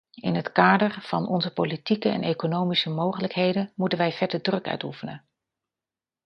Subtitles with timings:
[0.21, 5.25] In het kader van onze politieke en economische mogelijkheden moeten wij verder druk uitoefenen.